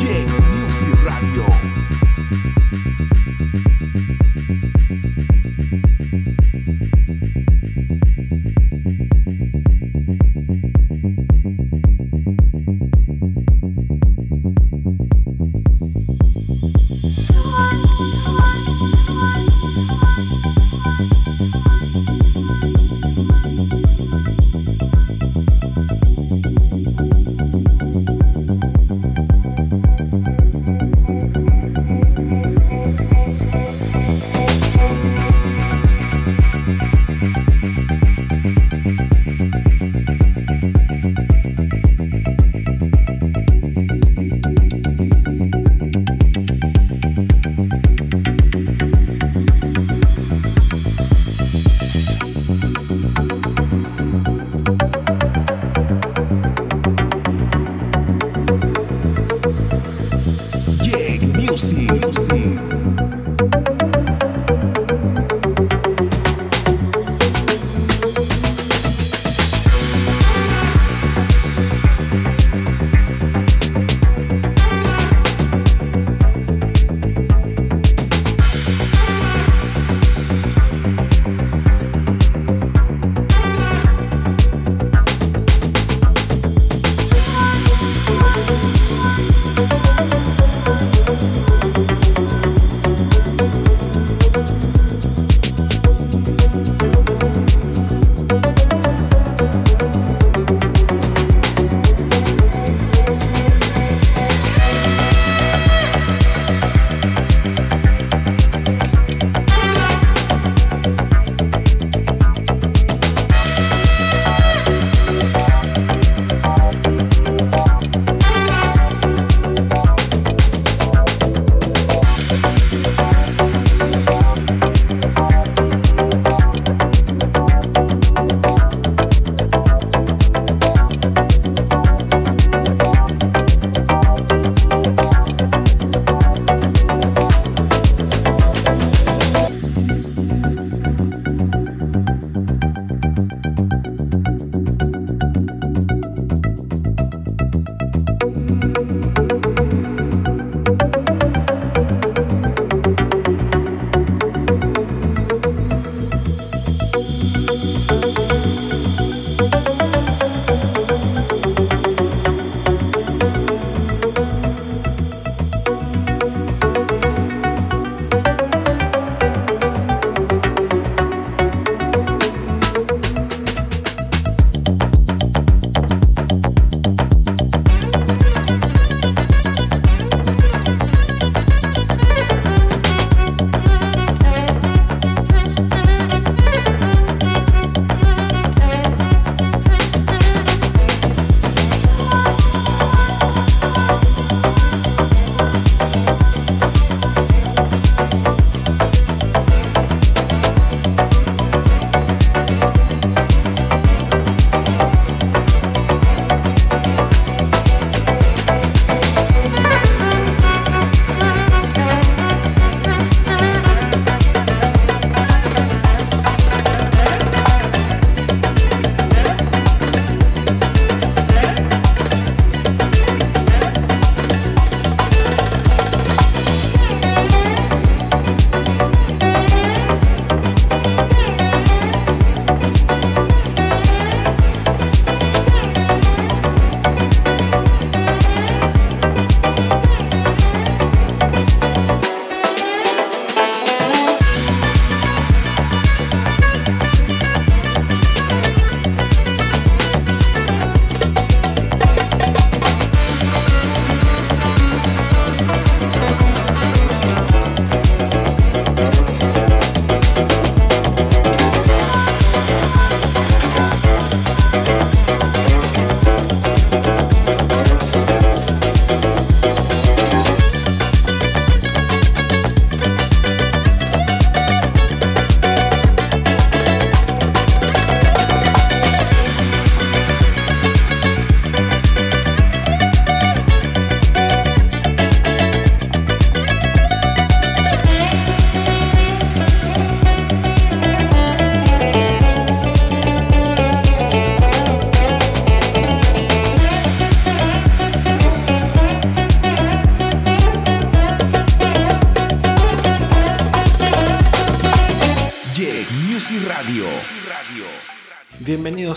Diego 0.00 0.40
Music 0.40 0.94
Radio. 1.04 1.49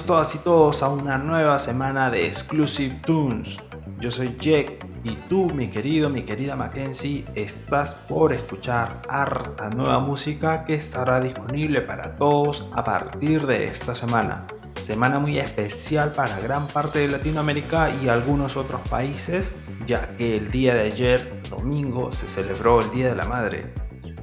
Bienvenidos 0.03 0.33
todas 0.33 0.35
y 0.35 0.37
todos 0.39 0.83
a 0.83 0.89
una 0.89 1.17
nueva 1.17 1.59
semana 1.59 2.11
de 2.11 2.27
Exclusive 2.27 2.99
Tunes. 3.05 3.57
Yo 3.99 4.11
soy 4.11 4.35
Jack 4.37 4.85
y 5.05 5.11
tú, 5.29 5.49
mi 5.53 5.69
querido, 5.69 6.09
mi 6.09 6.23
querida 6.23 6.57
Mackenzie, 6.57 7.23
estás 7.35 7.93
por 7.93 8.33
escuchar 8.33 9.01
harta 9.07 9.69
nueva 9.69 9.99
música 9.99 10.65
que 10.65 10.75
estará 10.75 11.21
disponible 11.21 11.79
para 11.81 12.17
todos 12.17 12.67
a 12.73 12.83
partir 12.83 13.47
de 13.47 13.63
esta 13.63 13.95
semana. 13.95 14.45
Semana 14.81 15.19
muy 15.19 15.39
especial 15.39 16.11
para 16.11 16.37
gran 16.41 16.67
parte 16.67 16.99
de 16.99 17.07
Latinoamérica 17.07 17.89
y 18.03 18.09
algunos 18.09 18.57
otros 18.57 18.81
países, 18.89 19.51
ya 19.87 20.17
que 20.17 20.35
el 20.35 20.51
día 20.51 20.73
de 20.73 20.81
ayer, 20.81 21.41
domingo, 21.49 22.11
se 22.11 22.27
celebró 22.27 22.81
el 22.81 22.91
Día 22.91 23.07
de 23.07 23.15
la 23.15 23.25
Madre. 23.25 23.73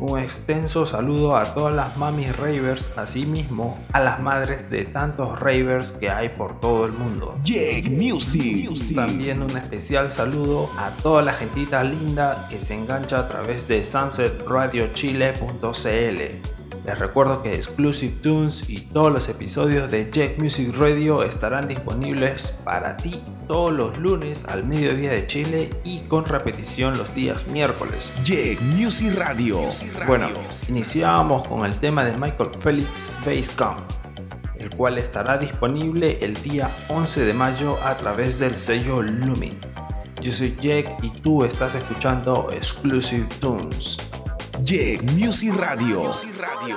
Un 0.00 0.18
extenso 0.18 0.84
saludo 0.86 1.36
a 1.36 1.52
todas 1.52 1.74
las 1.74 1.98
mamis 1.98 2.34
ravers, 2.34 2.90
asimismo 2.96 3.78
a 3.92 4.00
las 4.00 4.18
madres 4.18 4.70
de 4.70 4.86
tantos 4.86 5.38
ravers 5.38 5.92
que 5.92 6.08
hay 6.08 6.30
por 6.30 6.58
todo 6.58 6.86
el 6.86 6.92
mundo. 6.92 7.38
Music. 7.90 8.94
También 8.94 9.42
un 9.42 9.54
especial 9.58 10.10
saludo 10.10 10.70
a 10.78 10.88
toda 11.02 11.20
la 11.20 11.34
gentita 11.34 11.84
linda 11.84 12.46
que 12.48 12.62
se 12.62 12.76
engancha 12.76 13.18
a 13.18 13.28
través 13.28 13.68
de 13.68 13.84
sunsetradiochile.cl. 13.84 16.59
Les 16.84 16.98
recuerdo 16.98 17.42
que 17.42 17.54
Exclusive 17.54 18.14
Tunes 18.22 18.68
y 18.68 18.80
todos 18.80 19.12
los 19.12 19.28
episodios 19.28 19.90
de 19.90 20.10
Jack 20.10 20.38
Music 20.38 20.74
Radio 20.78 21.22
estarán 21.22 21.68
disponibles 21.68 22.54
para 22.64 22.96
ti 22.96 23.22
todos 23.46 23.72
los 23.72 23.98
lunes 23.98 24.46
al 24.46 24.64
mediodía 24.64 25.12
de 25.12 25.26
Chile 25.26 25.70
y 25.84 26.00
con 26.00 26.24
repetición 26.24 26.96
los 26.96 27.14
días 27.14 27.46
miércoles. 27.48 28.10
Jack 28.24 28.60
Music 28.62 29.14
Radio. 29.14 29.60
Bueno, 30.06 30.28
iniciamos 30.68 31.46
con 31.46 31.66
el 31.66 31.74
tema 31.80 32.02
de 32.02 32.16
Michael 32.16 32.50
Felix 32.58 33.12
Camp, 33.56 33.80
el 34.56 34.70
cual 34.70 34.96
estará 34.96 35.36
disponible 35.36 36.18
el 36.22 36.34
día 36.42 36.70
11 36.88 37.26
de 37.26 37.34
mayo 37.34 37.76
a 37.84 37.94
través 37.98 38.38
del 38.38 38.56
sello 38.56 39.02
Lumin. 39.02 39.58
Yo 40.22 40.32
soy 40.32 40.56
Jack 40.60 40.88
y 41.02 41.10
tú 41.10 41.44
estás 41.44 41.74
escuchando 41.74 42.48
Exclusive 42.52 43.26
Tunes. 43.38 43.98
Jack 44.62 45.02
Music 45.12 45.56
Radio. 45.56 46.02
Music 46.02 46.36
Radio. 46.38 46.76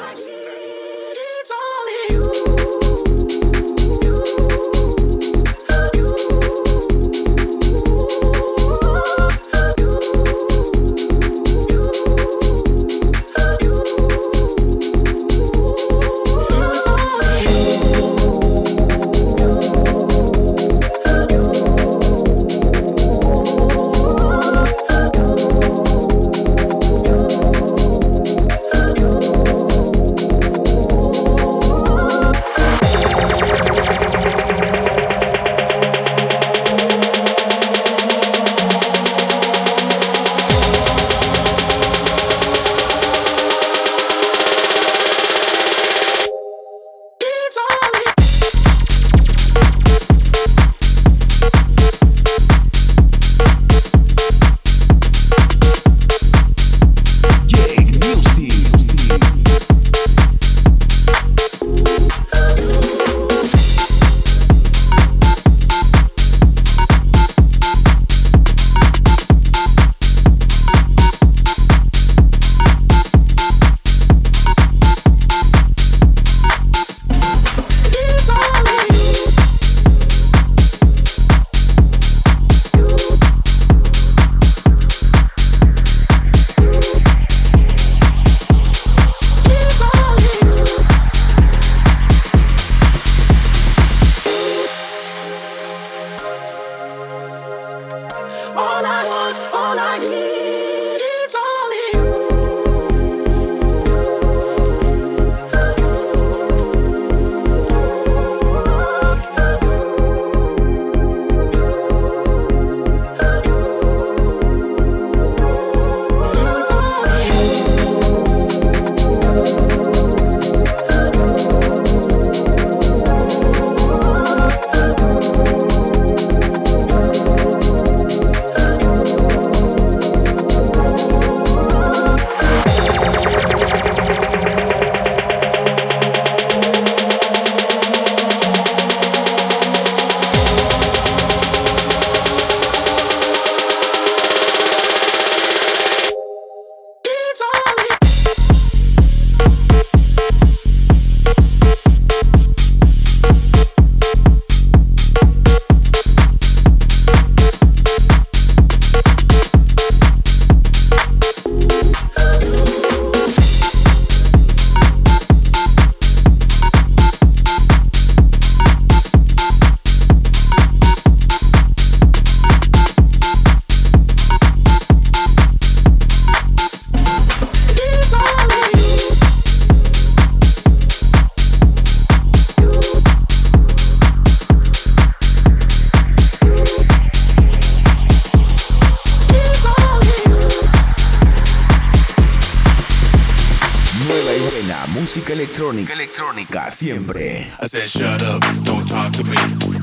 Electrónica 195.21 196.71
siempre. 196.71 197.47
I 197.61 197.67
said 197.67 197.87
shut 197.87 198.21
up, 198.23 198.41
don't 198.63 198.87
talk 198.87 199.11
to 199.13 199.23
me. 199.23 199.37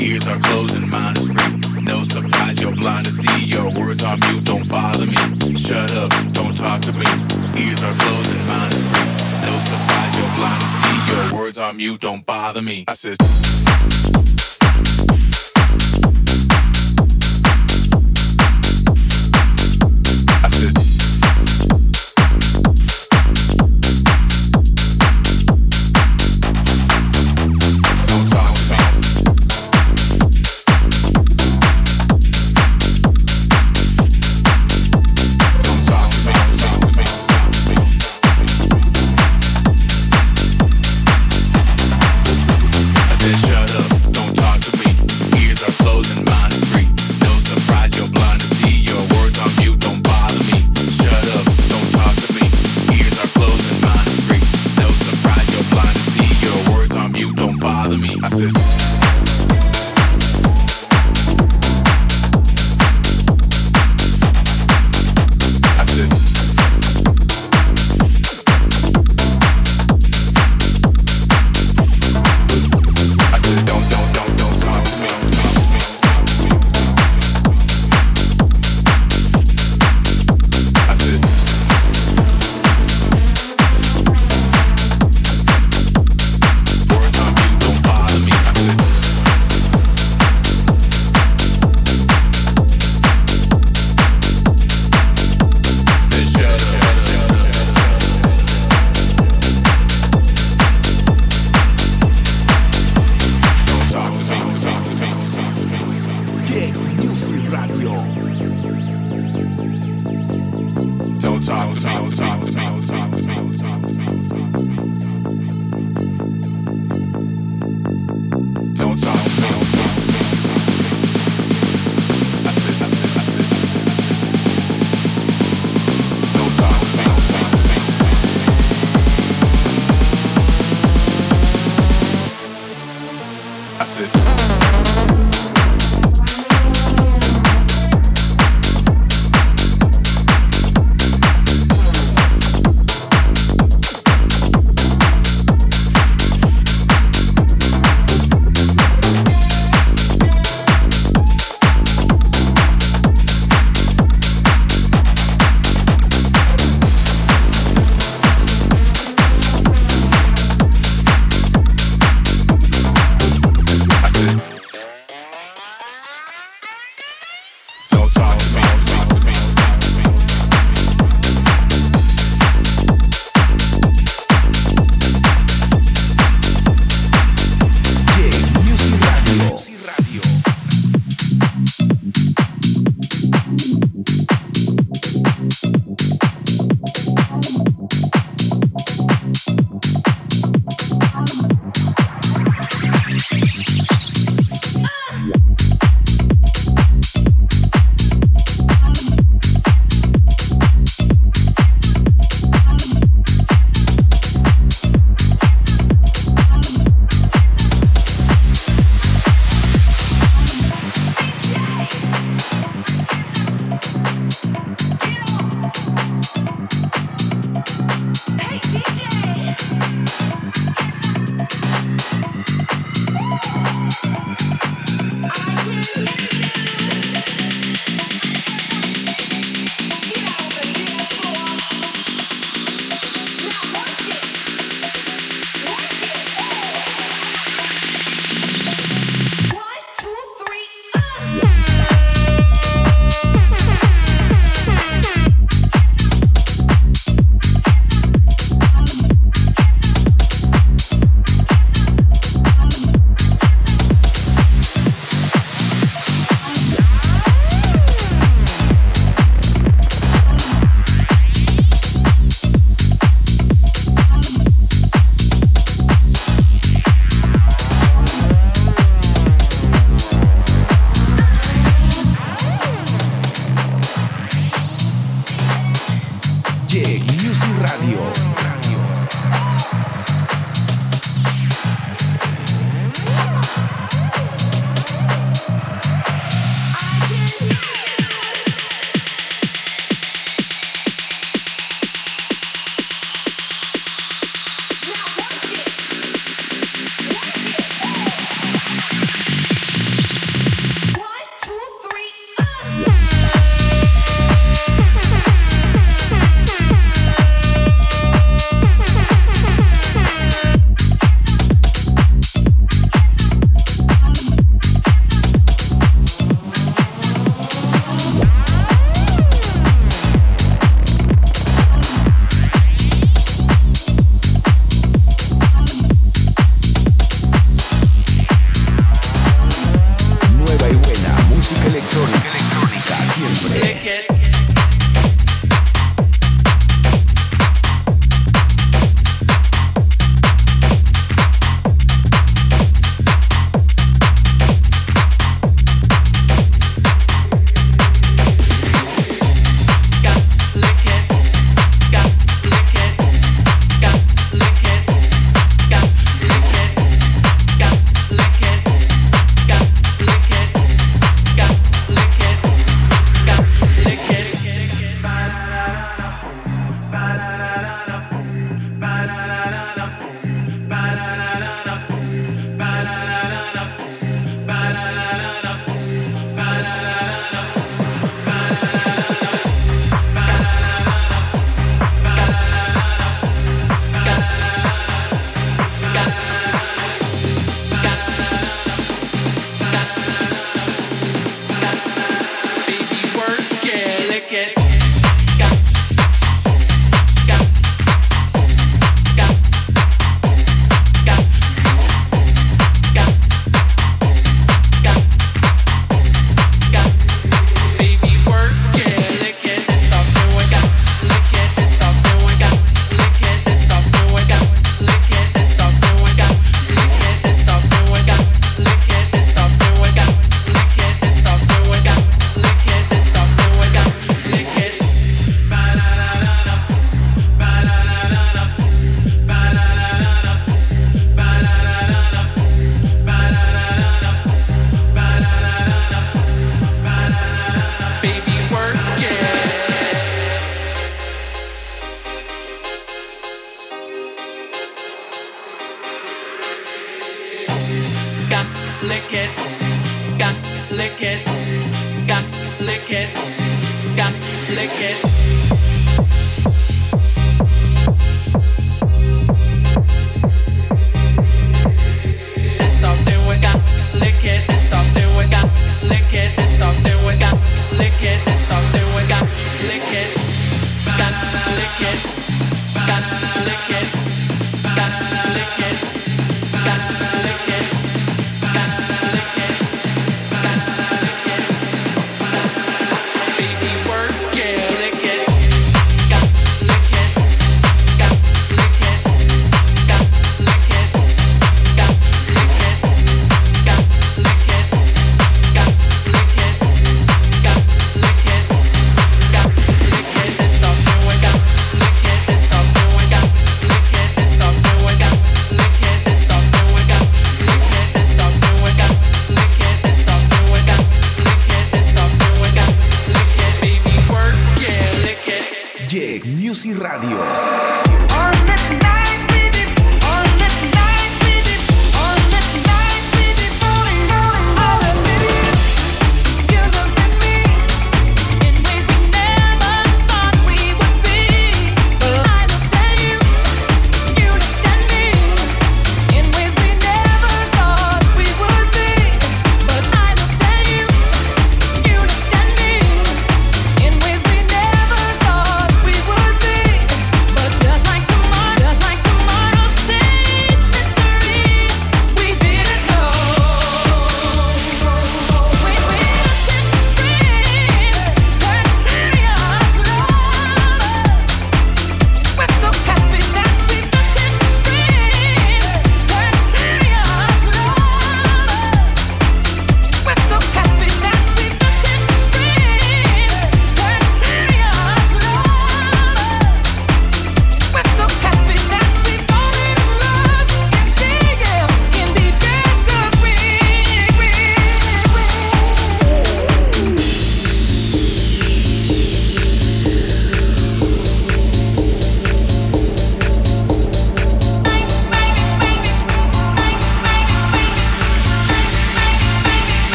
Ears 0.00 0.28
are 0.28 0.38
closed 0.38 0.76
and 0.76 0.88
mind 0.88 1.16
is 1.16 1.32
free. 1.32 1.82
No 1.82 2.04
surprise, 2.04 2.62
you're 2.62 2.74
blind 2.74 3.06
to 3.06 3.12
see. 3.12 3.44
Your 3.44 3.72
words 3.72 4.04
are 4.04 4.16
mute, 4.16 4.44
don't 4.44 4.68
bother 4.68 5.06
me. 5.06 5.16
Shut 5.56 5.92
up, 5.96 6.10
don't 6.32 6.56
talk 6.56 6.80
to 6.82 6.92
me. 6.92 7.06
Ears 7.58 7.82
are 7.82 7.94
closed 7.94 8.30
and 8.30 8.46
mind 8.46 8.72
is 8.72 8.82
free. 8.90 9.08
No 9.42 9.52
surprise, 9.64 10.16
you're 10.16 10.34
blind 10.36 10.60
to 10.60 10.68
see. 10.68 11.14
Your 11.16 11.40
words 11.42 11.58
are 11.58 11.72
mute, 11.72 12.00
don't 12.00 12.24
bother 12.24 12.62
me. 12.62 12.84
I 12.86 12.94
said. 12.94 13.45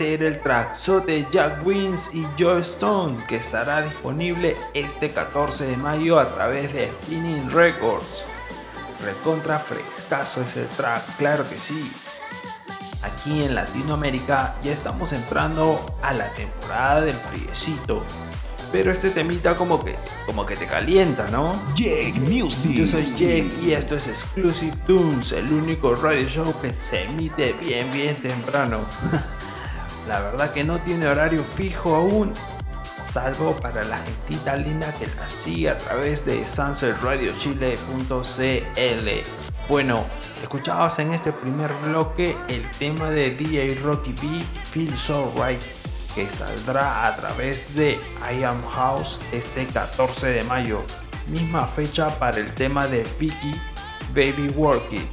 Era 0.00 0.26
el 0.26 0.40
track 0.40 0.76
de 1.04 1.26
Jack 1.30 1.66
Wins 1.66 2.14
y 2.14 2.26
Joe 2.38 2.60
Stone 2.60 3.24
que 3.26 3.36
estará 3.36 3.82
disponible 3.82 4.56
este 4.72 5.10
14 5.10 5.66
de 5.66 5.76
mayo 5.76 6.18
a 6.18 6.34
través 6.34 6.72
de 6.72 6.88
Spinning 6.88 7.50
Records. 7.50 8.24
Recontra 9.04 9.58
frescazo 9.58 10.42
ese 10.42 10.64
track, 10.76 11.02
claro 11.18 11.48
que 11.48 11.58
sí. 11.58 11.92
Aquí 13.02 13.44
en 13.44 13.54
Latinoamérica 13.54 14.54
ya 14.62 14.72
estamos 14.72 15.12
entrando 15.12 15.94
a 16.02 16.12
la 16.14 16.28
temporada 16.32 17.02
del 17.02 17.16
friecito. 17.16 18.02
Pero 18.72 18.92
este 18.92 19.10
temita 19.10 19.54
como 19.54 19.84
que, 19.84 19.96
como 20.26 20.46
que 20.46 20.56
te 20.56 20.66
calienta, 20.66 21.26
¿no? 21.28 21.60
Jake 21.74 22.20
Music. 22.20 22.72
Yo 22.72 22.86
soy 22.86 23.04
Jake 23.04 23.50
y 23.62 23.72
esto 23.72 23.96
es 23.96 24.06
Exclusive 24.06 24.76
Tunes, 24.86 25.32
el 25.32 25.52
único 25.52 25.94
radio 25.94 26.26
show 26.28 26.54
que 26.62 26.72
se 26.72 27.04
emite 27.04 27.52
bien 27.54 27.90
bien 27.92 28.16
temprano. 28.16 28.78
la 30.10 30.18
verdad 30.18 30.52
que 30.52 30.64
no 30.64 30.80
tiene 30.80 31.06
horario 31.06 31.44
fijo 31.54 31.94
aún, 31.94 32.34
salvo 33.04 33.52
para 33.52 33.84
la 33.84 33.98
gentita 33.98 34.56
linda 34.56 34.92
que 34.98 35.06
la 35.06 35.28
sigue 35.28 35.70
a 35.70 35.78
través 35.78 36.24
de 36.24 36.44
sunsetradiochile.cl. 36.48 39.08
Bueno, 39.68 40.04
escuchabas 40.42 40.98
en 40.98 41.14
este 41.14 41.30
primer 41.30 41.72
bloque 41.84 42.36
el 42.48 42.68
tema 42.72 43.10
de 43.10 43.30
DJ 43.30 43.76
Rocky 43.84 44.12
B, 44.14 44.44
Feel 44.64 44.98
So 44.98 45.32
Right, 45.36 45.62
que 46.16 46.28
saldrá 46.28 47.06
a 47.06 47.14
través 47.14 47.76
de 47.76 47.96
I 48.32 48.42
Am 48.42 48.60
House 48.72 49.20
este 49.30 49.64
14 49.66 50.26
de 50.26 50.42
mayo, 50.42 50.82
misma 51.28 51.68
fecha 51.68 52.08
para 52.18 52.38
el 52.38 52.52
tema 52.54 52.88
de 52.88 53.06
Vicky, 53.20 53.54
Baby 54.12 54.48
Work 54.56 54.92
It, 54.92 55.08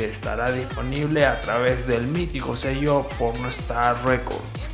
que 0.00 0.08
estará 0.08 0.50
disponible 0.50 1.26
a 1.26 1.42
través 1.42 1.86
del 1.86 2.06
mítico 2.06 2.56
sello 2.56 3.06
Pornostar 3.18 4.02
Records 4.02 4.70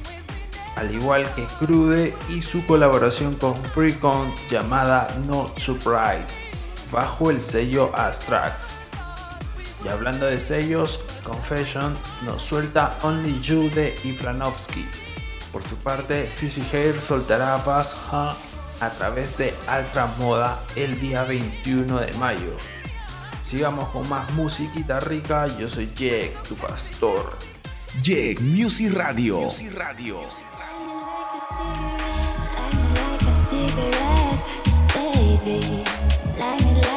al 0.77 0.95
igual 0.95 1.29
que 1.35 1.45
Crude 1.59 2.15
y 2.29 2.43
su 2.43 2.65
colaboración 2.65 3.35
con 3.35 3.57
Freecon 3.57 4.33
llamada 4.49 5.09
No 5.27 5.51
Surprise, 5.57 6.41
bajo 6.93 7.31
el 7.31 7.43
sello 7.43 7.91
Astrax. 7.97 8.75
Y 9.85 9.89
hablando 9.89 10.27
de 10.27 10.41
sellos, 10.41 11.01
Confession 11.25 11.97
nos 12.25 12.45
suelta 12.45 12.97
Only 13.03 13.41
You 13.41 13.69
de 13.71 13.97
Ifranovsky. 14.05 14.87
Por 15.51 15.65
su 15.65 15.77
parte, 15.77 16.31
Fuzzy 16.37 16.63
Hair 16.71 17.01
soltará 17.01 17.57
Bass 17.57 17.97
a 18.13 18.91
través 18.99 19.39
de 19.39 19.53
Altra 19.67 20.07
Moda 20.19 20.61
el 20.77 21.01
día 21.01 21.25
21 21.25 22.01
de 22.01 22.13
mayo. 22.13 22.57
Sigamos 23.47 23.89
con 23.91 24.09
más 24.09 24.29
musiquita 24.33 24.99
rica, 24.99 25.47
yo 25.47 25.69
soy 25.69 25.89
Jack, 25.95 26.43
tu 26.49 26.57
pastor. 26.57 27.39
Jake 28.03 28.39
Music 28.41 28.93
Radio. 28.93 29.41
Music 29.43 29.73
Radio. 29.73 30.19
Light 36.37 36.61
me 36.61 36.96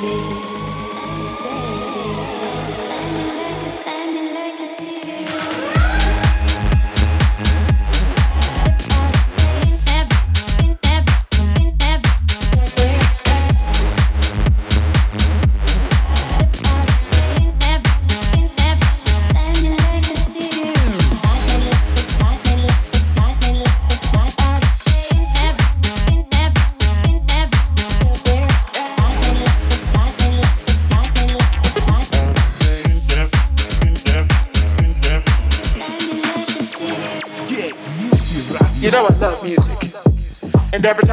baby. 0.00 0.57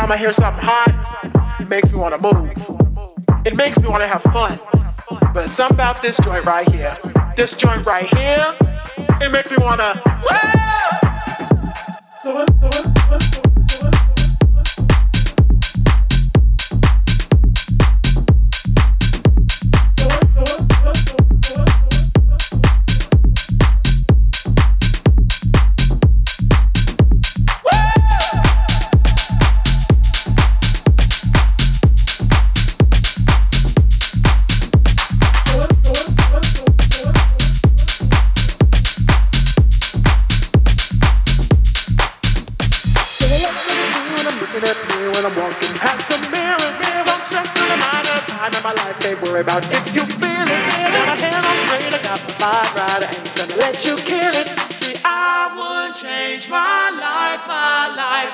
Time 0.06 0.12
I 0.12 0.18
hear 0.18 0.32
something 0.32 0.63
hot, 0.63 1.58
it 1.60 1.68
makes 1.68 1.91
me 1.91 1.98
want 2.00 2.13
to 2.13 2.22
move. 2.22 2.52
It 3.44 3.56
makes 3.56 3.82
me 3.82 3.88
want 3.88 4.04
to 4.04 4.08
have 4.08 4.22
fun. 4.22 4.60
But 5.34 5.50
something 5.50 5.76
about 5.76 6.04
this 6.04 6.20
joint 6.20 6.46
right 6.46 6.70
here, 6.70 6.96
this 7.36 7.56
joint 7.56 7.84
right 7.88 8.06
here, 8.06 8.54
it 9.20 9.32
makes 9.32 9.50
me 9.50 9.58
want 9.58 9.82
to. 9.82 10.00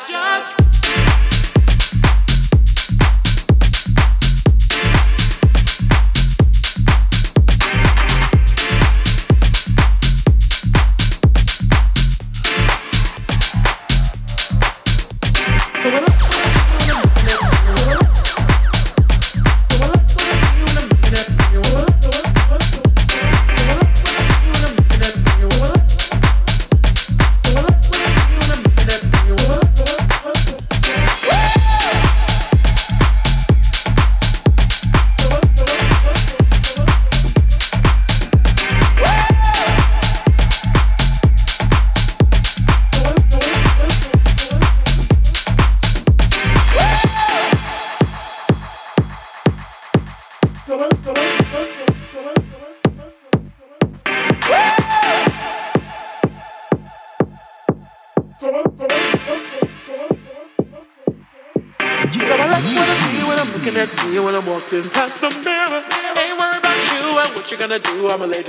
just 0.07 0.60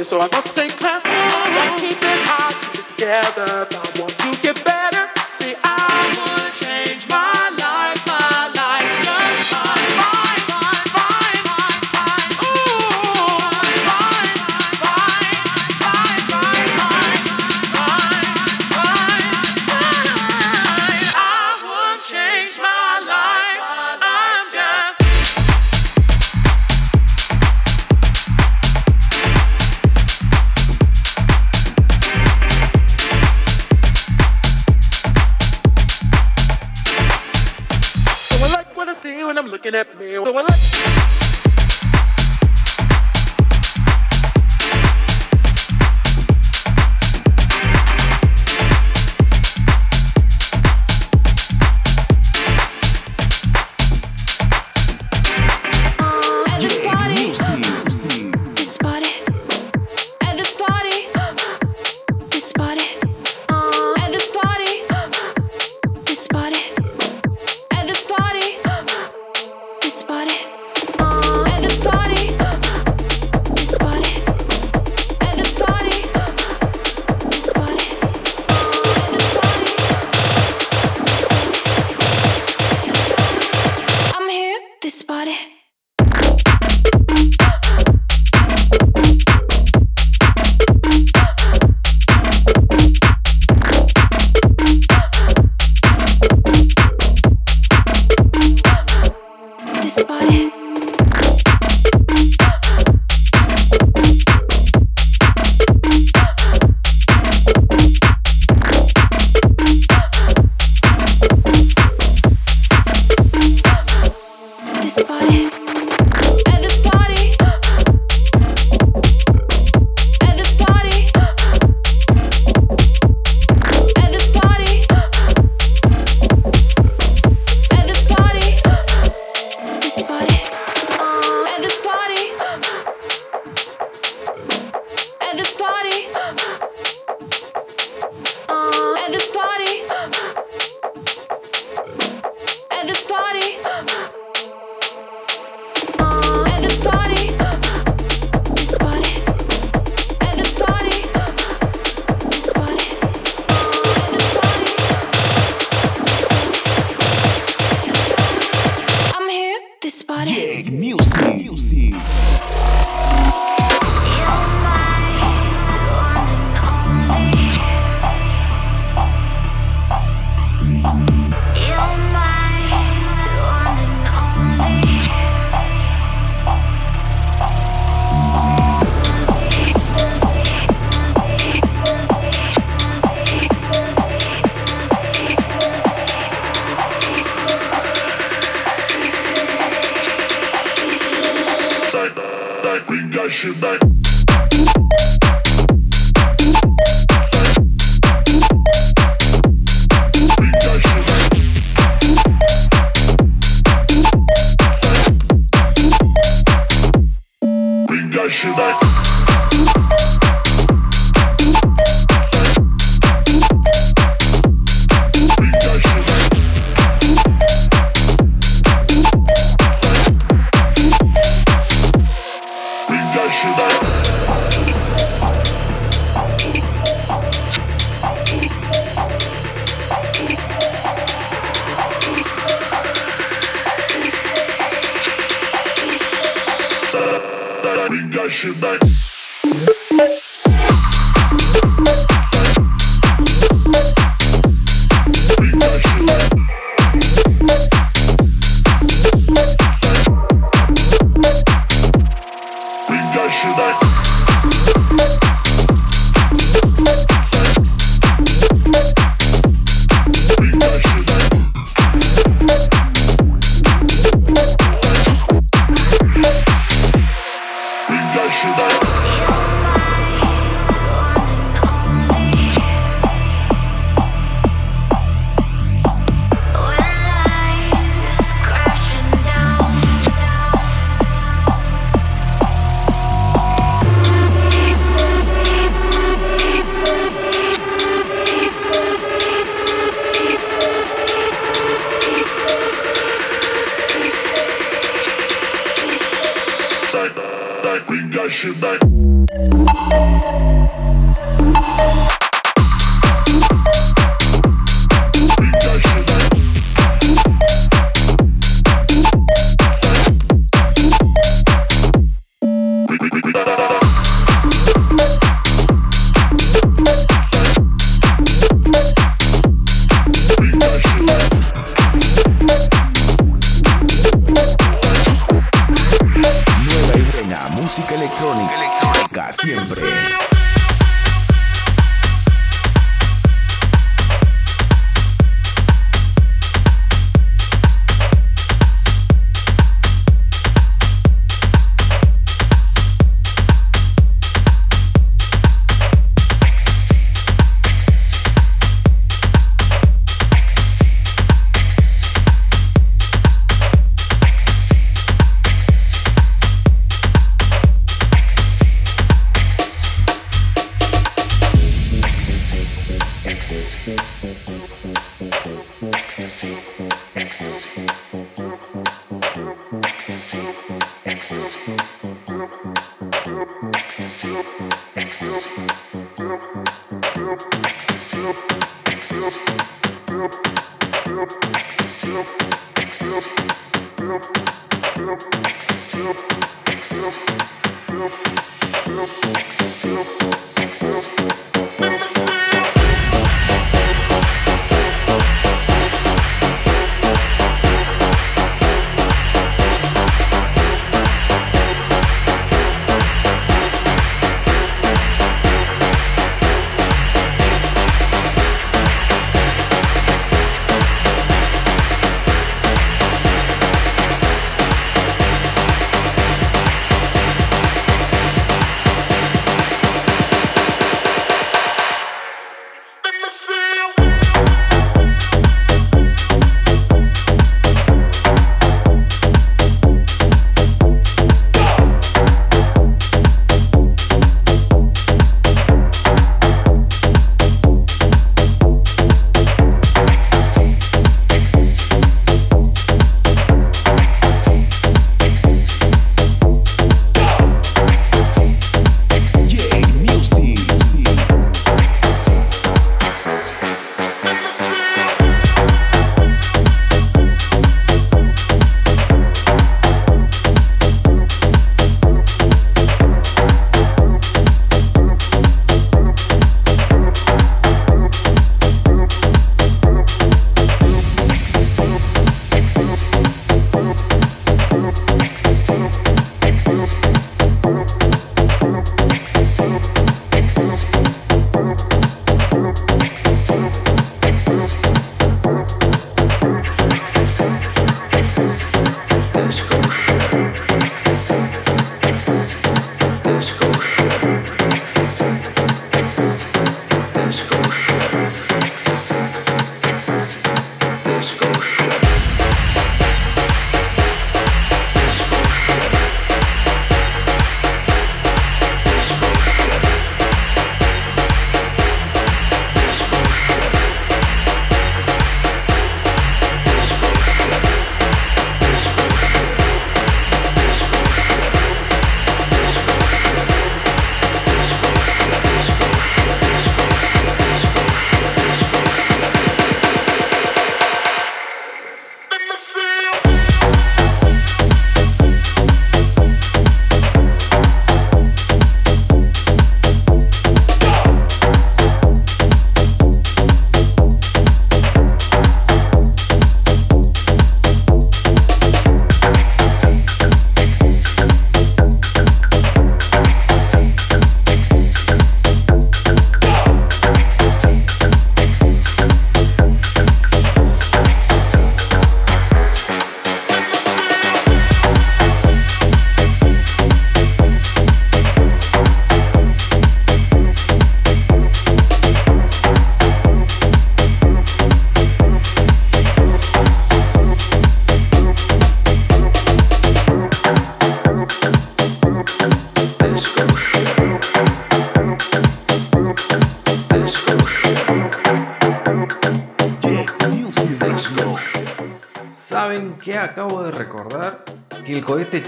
So 0.02 0.18
I 0.18 0.28
must 0.32 0.56
take. 0.56 0.81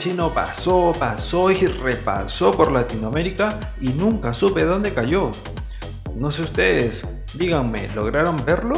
Chino 0.04 0.34
pasó, 0.34 0.92
pasó 0.98 1.50
y 1.50 1.66
repasó 1.66 2.54
por 2.54 2.70
Latinoamérica 2.70 3.72
y 3.80 3.88
nunca 3.94 4.34
supe 4.34 4.62
dónde 4.64 4.92
cayó. 4.92 5.30
No 6.14 6.30
sé 6.30 6.42
ustedes, 6.42 7.06
díganme, 7.38 7.88
¿lograron 7.94 8.44
verlo? 8.44 8.74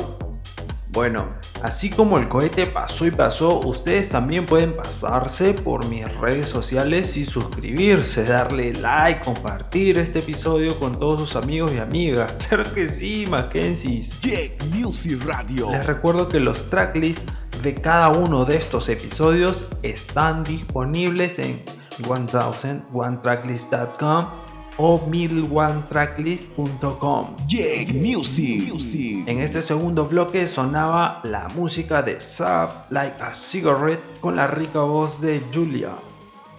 Bueno, 0.91 1.29
así 1.63 1.91
como 1.91 2.17
el 2.19 2.29
cohete 2.29 2.67
pasó 2.67 3.07
y 3.07 3.11
pasó, 3.11 3.59
ustedes 3.59 4.09
también 4.09 4.47
pueden 4.47 4.73
pasarse 4.73 5.53
por 5.53 5.85
mis 5.89 6.11
redes 6.19 6.49
sociales 6.49 7.17
y 7.17 7.25
suscribirse, 7.25 8.23
darle 8.23 8.73
like, 8.75 9.23
compartir 9.23 9.99
este 9.99 10.21
episodio 10.21 10.79
con 10.79 10.99
todos 10.99 11.23
sus 11.23 11.35
amigos 11.35 11.73
y 11.75 11.79
amigas. 11.79 12.33
Claro 12.49 12.73
que 12.73 12.87
sí, 12.87 13.27
Mackenzies. 13.29 14.21
Jack 14.21 14.65
Music 14.73 15.21
Radio. 15.27 15.73
Les 15.73 15.85
recuerdo 15.85 16.29
que 16.29 16.39
los 16.39 16.71
tracklists 16.71 17.27
de 17.63 17.75
cada 17.75 18.11
uno 18.11 18.45
de 18.45 18.57
estos 18.57 18.89
episodios 18.89 19.69
están 19.83 20.45
disponibles 20.45 21.39
en 21.39 21.61
1001tracklist.com 21.99 24.47
o 24.79 25.01
1001tracklist.com. 25.07 27.37
Jack 27.47 27.95
Music. 27.95 28.71
Music. 28.73 29.27
En 29.27 29.41
este 29.41 29.63
segundo 29.63 30.05
bloque 30.07 30.47
sonaba 30.47 31.23
la 31.25 31.49
música 31.55 32.03
de 32.03 32.21
Sub 32.21 32.69
Like 32.91 33.23
a 33.23 33.33
Cigarette 33.35 34.21
con 34.21 34.37
la 34.37 34.47
rica 34.47 34.81
voz 34.81 35.23
de 35.23 35.43
Julia, 35.53 35.93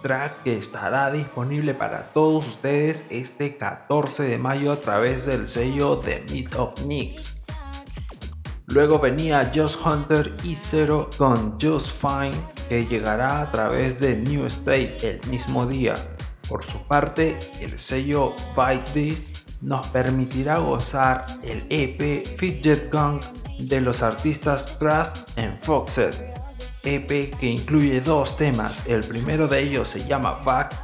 track 0.02 0.42
que 0.44 0.58
estará 0.58 1.12
disponible 1.12 1.76
para 1.76 2.08
todos 2.08 2.48
ustedes 2.48 3.06
este 3.10 3.58
14 3.58 4.24
de 4.24 4.38
mayo 4.38 4.72
a 4.72 4.78
través 4.78 5.26
del 5.26 5.46
sello 5.48 5.98
The 6.00 6.24
Meat 6.32 6.56
of 6.56 6.82
Nicks. 6.86 7.37
Luego 8.68 9.00
venía 9.00 9.50
Just 9.56 9.80
Hunter 9.86 10.36
y 10.44 10.54
Zero 10.54 11.10
con 11.18 11.58
Just 11.60 12.02
Fine 12.02 12.36
que 12.68 12.86
llegará 12.86 13.42
a 13.42 13.50
través 13.50 14.02
de 14.02 14.18
New 14.18 14.46
State 14.48 14.98
el 15.04 15.30
mismo 15.30 15.66
día. 15.66 15.96
Por 16.50 16.66
su 16.66 16.78
parte, 16.86 17.40
el 17.62 17.80
sello 17.80 18.34
Bite 18.58 18.92
This 18.94 19.32
nos 19.62 19.88
permitirá 19.88 20.58
gozar 20.58 21.26
el 21.44 21.66
EP 21.70 22.28
Fidget 22.28 22.92
Gang 22.92 23.22
de 23.58 23.80
los 23.80 24.04
artistas 24.04 24.78
Trust 24.78 25.38
and 25.40 25.58
Foxet. 25.62 26.14
EP 26.84 27.38
que 27.40 27.48
incluye 27.48 28.02
dos 28.02 28.36
temas, 28.36 28.86
el 28.88 29.02
primero 29.02 29.48
de 29.48 29.62
ellos 29.62 29.88
se 29.88 30.06
llama 30.06 30.42
Back 30.44 30.76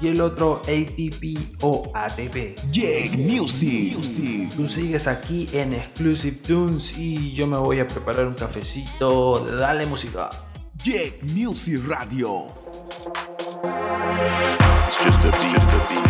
y 0.00 0.08
el 0.08 0.20
otro 0.20 0.62
ATP 0.64 1.62
o 1.62 1.90
ATP. 1.94 2.56
Jack 2.70 3.16
Music. 3.16 3.96
Music. 3.96 4.50
Tú 4.56 4.66
sigues 4.66 5.06
aquí 5.06 5.48
en 5.52 5.74
Exclusive 5.74 6.36
Tunes 6.46 6.96
y 6.96 7.32
yo 7.32 7.46
me 7.46 7.56
voy 7.56 7.80
a 7.80 7.86
preparar 7.86 8.26
un 8.26 8.34
cafecito. 8.34 9.44
Dale 9.56 9.86
música. 9.86 10.28
Jack 10.82 11.22
Music 11.22 11.80
Radio. 11.86 12.46
It's 14.88 14.96
just 15.04 15.24
a 15.24 15.30
beat, 15.38 15.54
just 15.54 15.72
a 15.72 15.86
beat. 15.88 16.07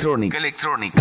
Electrónica, 0.00 0.38
electrónica, 0.38 0.99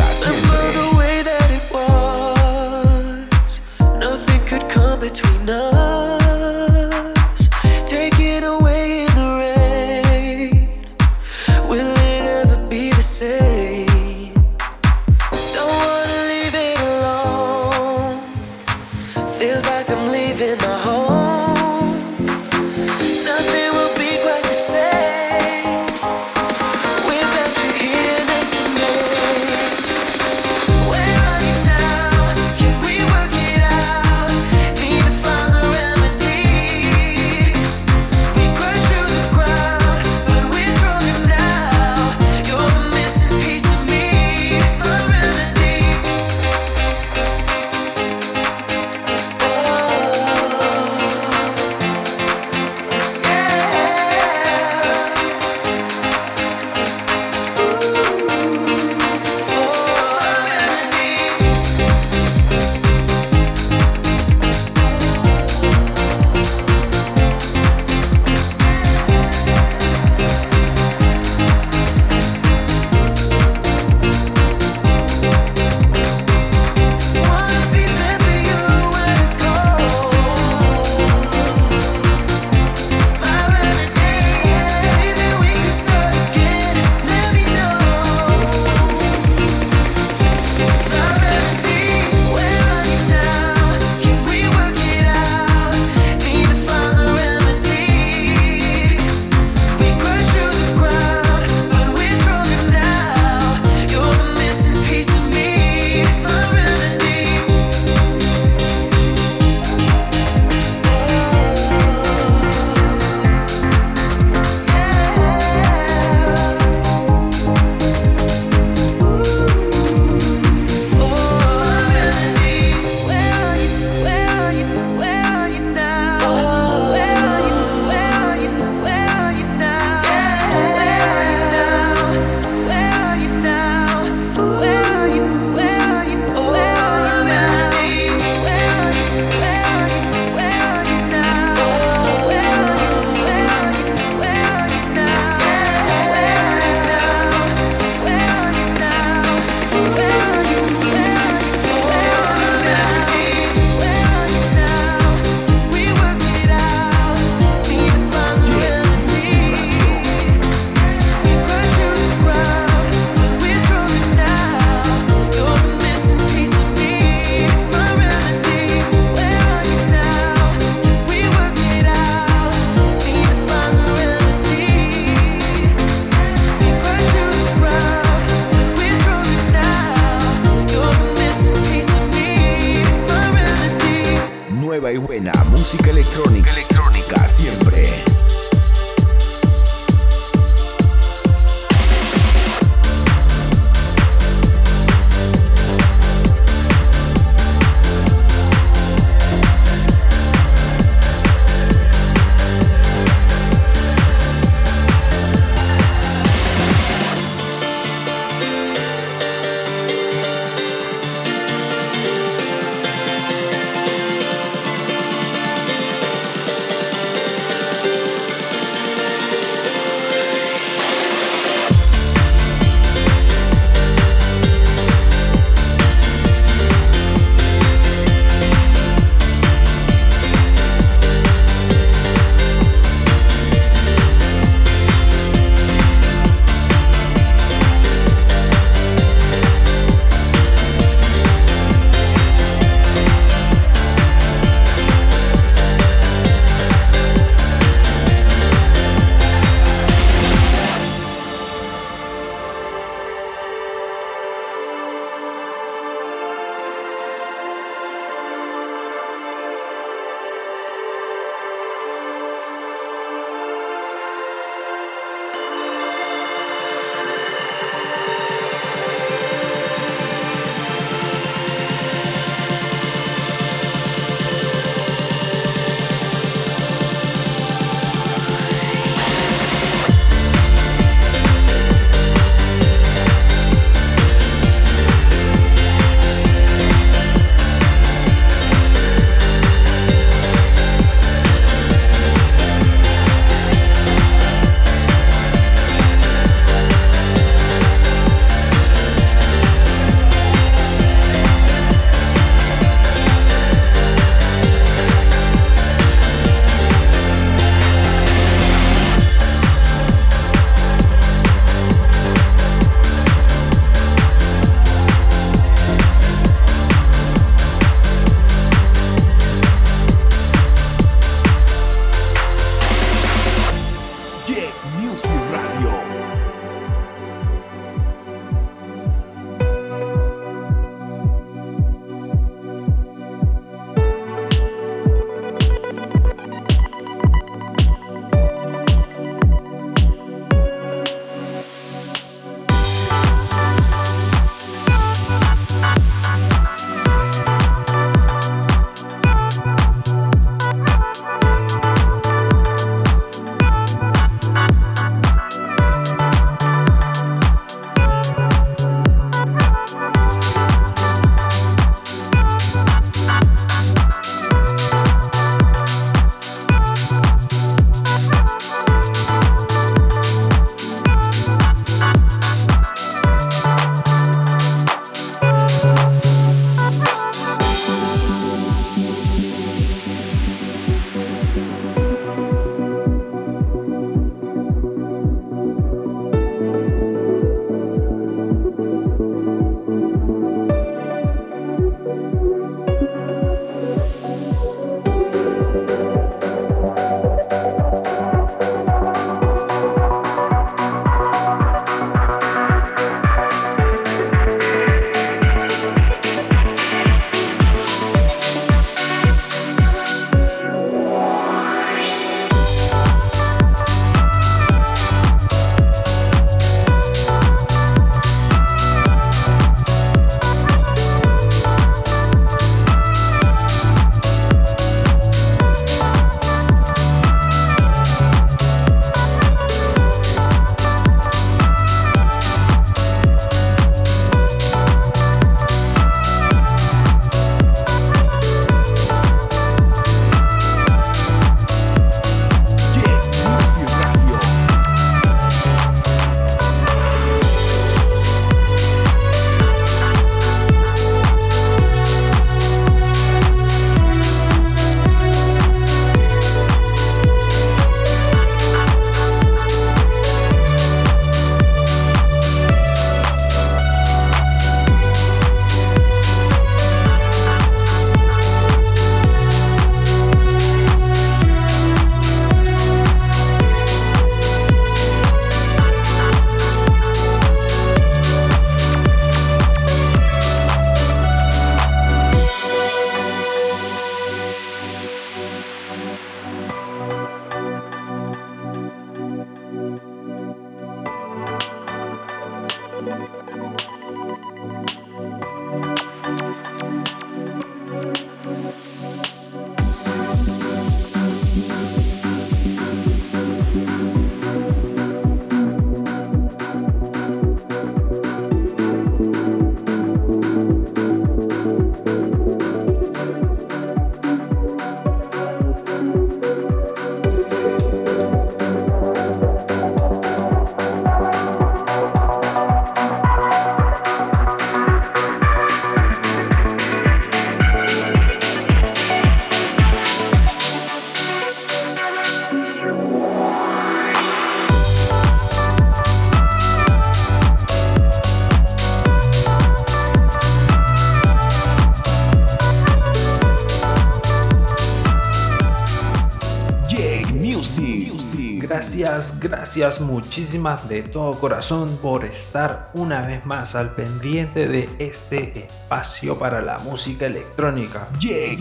Gracias, 549.49 549.81
muchísimas 549.81 550.69
de 550.69 550.83
todo 550.83 551.19
corazón 551.19 551.75
por 551.81 552.05
estar 552.05 552.69
una 552.75 553.07
vez 553.07 553.25
más 553.25 553.55
al 553.55 553.73
pendiente 553.73 554.47
de 554.47 554.69
este 554.77 555.39
espacio 555.39 556.19
para 556.19 556.39
la 556.43 556.59
música 556.59 557.07
electrónica. 557.07 557.89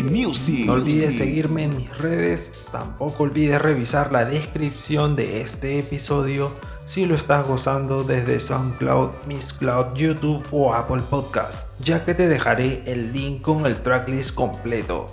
Music. 0.04 0.66
No 0.66 0.74
olvides 0.74 1.16
seguirme 1.16 1.64
en 1.64 1.78
mis 1.78 1.96
redes, 1.96 2.66
tampoco 2.70 3.22
olvides 3.22 3.62
revisar 3.62 4.12
la 4.12 4.26
descripción 4.26 5.16
de 5.16 5.40
este 5.40 5.78
episodio 5.78 6.52
si 6.84 7.06
lo 7.06 7.14
estás 7.14 7.48
gozando 7.48 8.04
desde 8.04 8.38
SoundCloud, 8.38 9.08
Mixcloud, 9.24 9.94
YouTube 9.94 10.44
o 10.50 10.74
Apple 10.74 11.02
Podcast, 11.08 11.68
ya 11.80 12.04
que 12.04 12.14
te 12.14 12.28
dejaré 12.28 12.82
el 12.84 13.14
link 13.14 13.40
con 13.40 13.64
el 13.64 13.80
tracklist 13.80 14.34
completo. 14.34 15.06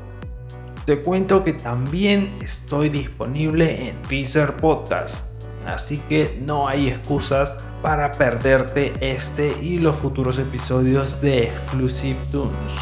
Te 0.85 1.01
cuento 1.01 1.45
que 1.45 1.53
también 1.53 2.37
estoy 2.43 2.89
disponible 2.89 3.87
en 3.87 4.01
Teaser 4.03 4.57
Podcast, 4.57 5.34
así 5.68 5.97
que 6.09 6.38
no 6.41 6.68
hay 6.68 6.89
excusas 6.89 7.57
para 7.82 8.11
perderte 8.11 8.93
este 9.01 9.55
y 9.61 9.78
los 9.78 9.95
futuros 9.95 10.39
episodios 10.39 11.22
de 11.22 11.45
Exclusive 11.45 12.20
Tunes. 12.32 12.76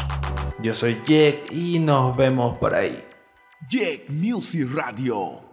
Yo 0.62 0.72
soy 0.74 1.00
Jack 1.06 1.52
y 1.52 1.78
nos 1.78 2.16
vemos 2.16 2.56
por 2.58 2.74
ahí. 2.74 3.04
Jack 3.68 4.08
Music 4.08 4.68
Radio. 4.74 5.43